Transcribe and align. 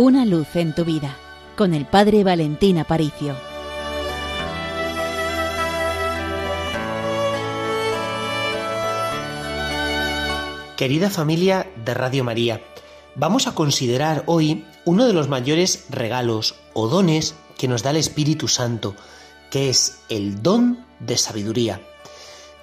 Una 0.00 0.24
luz 0.24 0.54
en 0.54 0.76
tu 0.76 0.84
vida 0.84 1.16
con 1.56 1.74
el 1.74 1.84
Padre 1.84 2.22
Valentín 2.22 2.78
Aparicio. 2.78 3.34
Querida 10.76 11.10
familia 11.10 11.68
de 11.84 11.94
Radio 11.94 12.22
María, 12.22 12.60
vamos 13.16 13.48
a 13.48 13.56
considerar 13.56 14.22
hoy 14.26 14.64
uno 14.84 15.04
de 15.04 15.12
los 15.12 15.26
mayores 15.26 15.86
regalos 15.90 16.54
o 16.74 16.86
dones 16.86 17.34
que 17.56 17.66
nos 17.66 17.82
da 17.82 17.90
el 17.90 17.96
Espíritu 17.96 18.46
Santo, 18.46 18.94
que 19.50 19.68
es 19.68 19.98
el 20.08 20.44
don 20.44 20.78
de 21.00 21.16
sabiduría. 21.16 21.80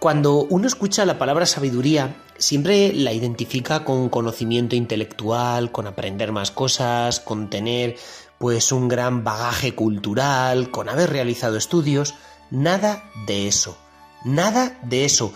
Cuando 0.00 0.44
uno 0.44 0.66
escucha 0.66 1.04
la 1.04 1.18
palabra 1.18 1.44
sabiduría, 1.44 2.16
siempre 2.38 2.90
la 2.94 3.12
identifica 3.12 3.84
con 3.84 4.08
conocimiento 4.08 4.74
intelectual, 4.74 5.70
con 5.72 5.86
aprender 5.86 6.32
más 6.32 6.50
cosas, 6.50 7.20
con 7.20 7.50
tener 7.50 7.96
pues 8.38 8.72
un 8.72 8.88
gran 8.88 9.24
bagaje 9.24 9.74
cultural, 9.74 10.70
con 10.70 10.88
haber 10.88 11.10
realizado 11.10 11.58
estudios. 11.58 12.14
Nada 12.50 13.04
de 13.26 13.46
eso. 13.46 13.76
Nada 14.24 14.80
de 14.84 15.04
eso. 15.04 15.34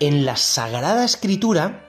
En 0.00 0.24
la 0.24 0.36
Sagrada 0.36 1.04
Escritura, 1.04 1.86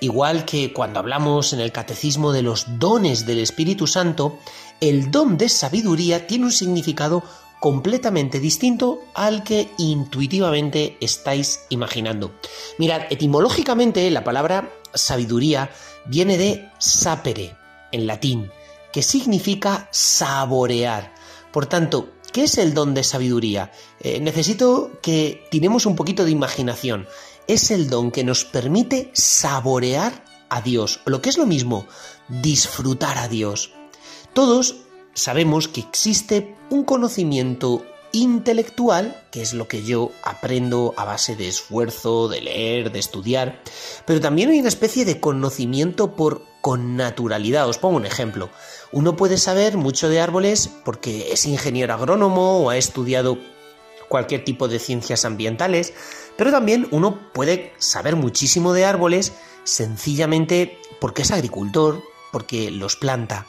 igual 0.00 0.46
que 0.46 0.72
cuando 0.72 1.00
hablamos 1.00 1.52
en 1.52 1.60
el 1.60 1.70
Catecismo 1.70 2.32
de 2.32 2.40
los 2.40 2.78
dones 2.78 3.26
del 3.26 3.40
Espíritu 3.40 3.86
Santo, 3.86 4.38
el 4.80 5.10
don 5.10 5.36
de 5.36 5.50
sabiduría 5.50 6.26
tiene 6.26 6.46
un 6.46 6.52
significado 6.52 7.22
completamente 7.60 8.40
distinto 8.40 9.00
al 9.14 9.42
que 9.42 9.70
intuitivamente 9.78 10.96
estáis 11.00 11.60
imaginando. 11.68 12.32
Mirad, 12.78 13.02
etimológicamente 13.10 14.10
la 14.10 14.24
palabra 14.24 14.72
sabiduría 14.94 15.70
viene 16.06 16.38
de 16.38 16.70
sapere, 16.78 17.56
en 17.92 18.06
latín, 18.06 18.50
que 18.92 19.02
significa 19.02 19.88
saborear. 19.90 21.14
Por 21.52 21.66
tanto, 21.66 22.10
¿qué 22.32 22.44
es 22.44 22.58
el 22.58 22.74
don 22.74 22.94
de 22.94 23.04
sabiduría? 23.04 23.72
Eh, 24.00 24.20
necesito 24.20 24.92
que 25.02 25.46
tiremos 25.50 25.86
un 25.86 25.96
poquito 25.96 26.24
de 26.24 26.30
imaginación. 26.30 27.06
Es 27.46 27.70
el 27.70 27.88
don 27.88 28.10
que 28.10 28.24
nos 28.24 28.44
permite 28.44 29.10
saborear 29.14 30.24
a 30.48 30.60
Dios, 30.60 31.00
o 31.06 31.10
lo 31.10 31.20
que 31.20 31.30
es 31.30 31.38
lo 31.38 31.46
mismo, 31.46 31.86
disfrutar 32.28 33.18
a 33.18 33.28
Dios. 33.28 33.72
Todos 34.32 34.76
sabemos 35.18 35.68
que 35.68 35.80
existe 35.80 36.54
un 36.70 36.84
conocimiento 36.84 37.84
intelectual, 38.12 39.22
que 39.30 39.42
es 39.42 39.52
lo 39.52 39.68
que 39.68 39.82
yo 39.82 40.10
aprendo 40.22 40.94
a 40.96 41.04
base 41.04 41.36
de 41.36 41.48
esfuerzo, 41.48 42.28
de 42.28 42.40
leer, 42.40 42.90
de 42.90 42.98
estudiar, 42.98 43.60
pero 44.06 44.20
también 44.20 44.50
hay 44.50 44.60
una 44.60 44.68
especie 44.68 45.04
de 45.04 45.20
conocimiento 45.20 46.16
por 46.16 46.42
con 46.60 46.96
naturalidad. 46.96 47.68
Os 47.68 47.78
pongo 47.78 47.96
un 47.96 48.06
ejemplo. 48.06 48.50
Uno 48.92 49.16
puede 49.16 49.38
saber 49.38 49.76
mucho 49.76 50.08
de 50.08 50.20
árboles 50.20 50.70
porque 50.84 51.32
es 51.32 51.46
ingeniero 51.46 51.94
agrónomo 51.94 52.58
o 52.58 52.70
ha 52.70 52.76
estudiado 52.76 53.38
cualquier 54.08 54.44
tipo 54.44 54.68
de 54.68 54.78
ciencias 54.78 55.24
ambientales, 55.24 55.92
pero 56.36 56.50
también 56.50 56.88
uno 56.90 57.32
puede 57.32 57.72
saber 57.78 58.16
muchísimo 58.16 58.72
de 58.72 58.84
árboles 58.84 59.32
sencillamente 59.64 60.78
porque 61.00 61.22
es 61.22 61.30
agricultor, 61.30 62.02
porque 62.32 62.70
los 62.70 62.96
planta. 62.96 63.46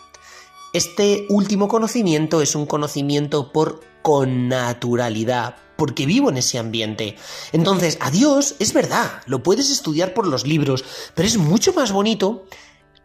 Este 0.72 1.26
último 1.30 1.68
conocimiento 1.68 2.42
es 2.42 2.54
un 2.54 2.68
conocimiento 2.68 3.52
por 3.52 3.82
connaturalidad, 4.04 5.56
porque 5.76 6.06
vivo 6.06 6.30
en 6.30 6.38
ese 6.38 6.60
ambiente. 6.60 7.16
Entonces, 7.52 7.98
a 8.02 8.12
Dios 8.12 8.56
es 8.60 8.74
verdad, 8.74 9.24
lo 9.26 9.42
puedes 9.42 9.72
estudiar 9.72 10.14
por 10.14 10.28
los 10.28 10.46
libros, 10.46 10.86
pero 11.16 11.28
es 11.28 11.38
mucho 11.38 11.74
más 11.74 11.92
bonito 11.92 12.46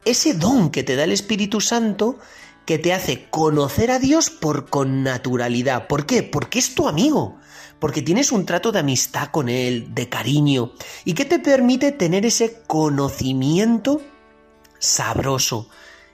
ese 0.04 0.34
don 0.34 0.70
que 0.70 0.82
te 0.82 0.94
da 0.94 1.04
el 1.04 1.12
Espíritu 1.12 1.62
Santo 1.62 2.18
que 2.66 2.78
te 2.78 2.92
hace 2.92 3.28
conocer 3.30 3.90
a 3.90 3.98
Dios 3.98 4.30
por 4.30 4.68
connaturalidad. 4.68 5.86
¿Por 5.86 6.06
qué? 6.06 6.22
Porque 6.22 6.58
es 6.58 6.74
tu 6.74 6.88
amigo, 6.88 7.38
porque 7.78 8.02
tienes 8.02 8.32
un 8.32 8.46
trato 8.46 8.72
de 8.72 8.80
amistad 8.80 9.28
con 9.28 9.48
Él, 9.48 9.94
de 9.94 10.08
cariño, 10.08 10.72
y 11.04 11.14
que 11.14 11.24
te 11.24 11.38
permite 11.38 11.92
tener 11.92 12.24
ese 12.24 12.62
conocimiento 12.66 14.00
sabroso, 14.78 15.68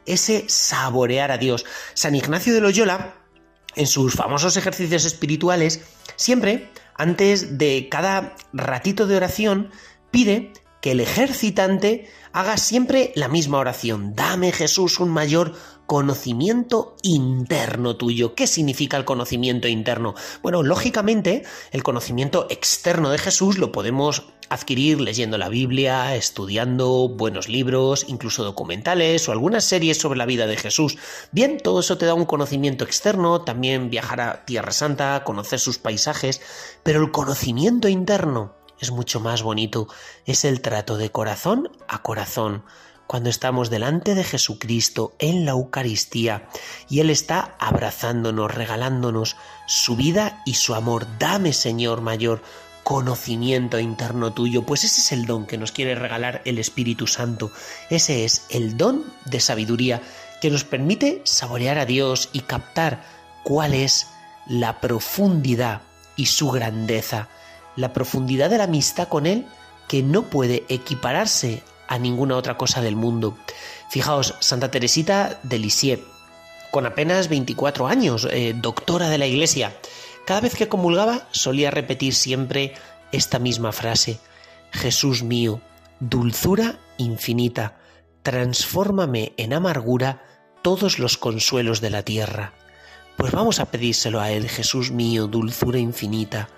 ese 0.07 0.45
saborear 0.49 1.31
a 1.31 1.39
Dios. 1.39 1.65
San 1.95 2.15
Ignacio 2.15 2.55
de 2.55 2.61
Loyola, 2.61 3.15
en 3.77 3.87
sus 3.87 4.15
famosos 4.15 4.57
ejercicios 4.57 5.05
espirituales, 5.05 5.83
siempre, 6.17 6.71
antes 6.97 7.59
de 7.59 7.89
cada 7.91 8.35
ratito 8.53 9.07
de 9.07 9.17
oración, 9.17 9.71
pide 10.11 10.53
que 10.81 10.93
el 10.93 11.01
ejercitante 11.01 12.11
haga 12.33 12.57
siempre 12.57 13.13
la 13.15 13.29
misma 13.29 13.59
oración. 13.59 14.15
Dame 14.15 14.53
Jesús 14.53 14.99
un 15.01 15.11
mayor 15.11 15.55
conocimiento 15.91 16.95
interno 17.03 17.97
tuyo. 17.97 18.37
¿Qué 18.37 18.47
significa 18.47 18.97
el 18.97 19.05
conocimiento 19.05 19.67
interno? 19.67 20.15
Bueno, 20.41 20.63
lógicamente, 20.63 21.43
el 21.73 21.83
conocimiento 21.83 22.47
externo 22.49 23.11
de 23.11 23.19
Jesús 23.19 23.59
lo 23.59 23.73
podemos 23.73 24.29
adquirir 24.51 25.01
leyendo 25.01 25.37
la 25.37 25.49
Biblia, 25.49 26.15
estudiando 26.15 27.09
buenos 27.09 27.49
libros, 27.49 28.05
incluso 28.07 28.45
documentales 28.45 29.29
o 29.29 29.33
algunas 29.33 29.65
series 29.65 29.99
sobre 29.99 30.17
la 30.17 30.27
vida 30.27 30.47
de 30.47 30.57
Jesús. 30.57 30.97
Bien, 31.33 31.59
todo 31.59 31.81
eso 31.81 31.99
te 31.99 32.07
da 32.07 32.15
un 32.15 32.25
conocimiento 32.25 32.85
externo, 32.85 33.41
también 33.41 33.91
viajar 33.91 34.21
a 34.21 34.45
Tierra 34.45 34.71
Santa, 34.71 35.25
conocer 35.25 35.59
sus 35.59 35.79
paisajes, 35.79 36.41
pero 36.85 37.01
el 37.01 37.11
conocimiento 37.11 37.89
interno 37.89 38.55
es 38.79 38.93
mucho 38.93 39.19
más 39.19 39.43
bonito, 39.43 39.89
es 40.25 40.45
el 40.45 40.61
trato 40.61 40.97
de 40.99 41.11
corazón 41.11 41.69
a 41.89 42.01
corazón 42.01 42.63
cuando 43.11 43.29
estamos 43.29 43.71
delante 43.71 44.15
de 44.15 44.23
Jesucristo 44.23 45.17
en 45.19 45.45
la 45.45 45.51
Eucaristía 45.51 46.47
y 46.89 47.01
Él 47.01 47.11
está 47.11 47.57
abrazándonos, 47.59 48.55
regalándonos 48.55 49.35
su 49.67 49.97
vida 49.97 50.41
y 50.47 50.55
su 50.55 50.77
amor. 50.77 51.09
Dame, 51.19 51.53
Señor 51.53 52.03
mayor, 52.03 52.41
conocimiento 52.85 53.81
interno 53.81 54.33
tuyo, 54.33 54.63
pues 54.63 54.85
ese 54.85 55.01
es 55.01 55.11
el 55.11 55.27
don 55.27 55.49
que 55.49 55.59
nos 55.59 55.73
quiere 55.73 55.97
regalar 55.97 56.41
el 56.45 56.61
Espíritu 56.61 57.09
Santo. 57.09 57.51
Ese 57.91 58.25
es 58.25 58.45
el 58.49 58.77
don 58.77 59.03
de 59.25 59.41
sabiduría 59.41 60.01
que 60.41 60.51
nos 60.51 60.63
permite 60.63 61.21
saborear 61.25 61.79
a 61.79 61.87
Dios 61.87 62.29
y 62.33 62.43
captar 62.43 63.03
cuál 63.43 63.75
es 63.75 64.07
la 64.47 64.81
profundidad 64.81 65.83
y 66.15 66.27
su 66.27 66.53
grandeza, 66.53 67.29
la 67.75 67.93
profundidad 67.93 68.51
de 68.51 68.59
la 68.59 68.65
amistad 68.65 69.09
con 69.09 69.27
Él 69.27 69.47
que 69.89 70.05
no 70.05 70.23
puede 70.31 70.65
equipararse 70.69 71.65
a 71.91 71.99
ninguna 71.99 72.37
otra 72.37 72.57
cosa 72.57 72.81
del 72.81 72.97
mundo. 72.97 73.37
Fijaos, 73.91 74.37
Santa 74.39 74.71
Teresita 74.71 75.41
de 75.43 75.59
Lisieux, 75.59 76.01
con 76.71 76.87
apenas 76.87 77.29
24 77.29 77.89
años, 77.89 78.27
eh, 78.31 78.55
doctora 78.57 79.09
de 79.09 79.19
la 79.19 79.27
Iglesia, 79.27 79.77
cada 80.25 80.41
vez 80.41 80.55
que 80.55 80.69
comulgaba 80.69 81.27
solía 81.33 81.73
repetir 81.73 82.15
siempre 82.15 82.75
esta 83.11 83.41
misma 83.41 83.73
frase, 83.73 84.21
Jesús 84.71 85.25
mío, 85.25 85.61
dulzura 85.99 86.79
infinita, 86.97 87.79
transfórmame 88.23 89.33
en 89.37 89.53
amargura 89.53 90.23
todos 90.63 91.01
los 91.01 91.19
consuelos 91.19 91.81
de 91.81 91.91
la 91.91 92.05
tierra. 92.05 92.53
Pues 93.17 93.33
vamos 93.33 93.59
a 93.59 93.67
pedírselo 93.67 94.21
a 94.21 94.31
Él, 94.31 94.49
Jesús 94.49 94.93
mío, 94.93 95.27
dulzura 95.27 95.81
infinita, 95.81 96.49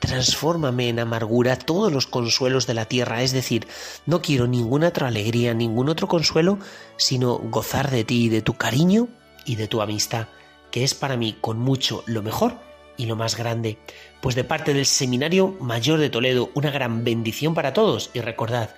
transfórmame 0.00 0.88
en 0.88 0.98
amargura 0.98 1.56
todos 1.56 1.92
los 1.92 2.06
consuelos 2.06 2.66
de 2.66 2.74
la 2.74 2.86
tierra, 2.86 3.22
es 3.22 3.32
decir, 3.32 3.68
no 4.06 4.20
quiero 4.20 4.46
ninguna 4.46 4.88
otra 4.88 5.08
alegría, 5.08 5.54
ningún 5.54 5.88
otro 5.88 6.08
consuelo, 6.08 6.58
sino 6.96 7.36
gozar 7.38 7.90
de 7.90 8.02
ti, 8.04 8.28
de 8.28 8.42
tu 8.42 8.54
cariño 8.54 9.08
y 9.44 9.56
de 9.56 9.68
tu 9.68 9.80
amistad, 9.82 10.26
que 10.70 10.82
es 10.82 10.94
para 10.94 11.16
mí 11.16 11.36
con 11.40 11.58
mucho 11.58 12.02
lo 12.06 12.22
mejor 12.22 12.54
y 12.96 13.06
lo 13.06 13.14
más 13.14 13.36
grande. 13.36 13.78
Pues 14.20 14.34
de 14.34 14.44
parte 14.44 14.74
del 14.74 14.86
Seminario 14.86 15.56
Mayor 15.60 16.00
de 16.00 16.10
Toledo, 16.10 16.50
una 16.54 16.70
gran 16.70 17.04
bendición 17.04 17.54
para 17.54 17.72
todos 17.72 18.10
y 18.14 18.20
recordad, 18.20 18.70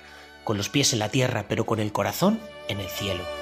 con 0.44 0.56
los 0.56 0.68
pies 0.68 0.92
en 0.92 0.98
la 0.98 1.08
tierra, 1.08 1.46
pero 1.48 1.64
con 1.64 1.80
el 1.80 1.92
corazón 1.92 2.40
en 2.68 2.80
el 2.80 2.88
cielo. 2.88 3.41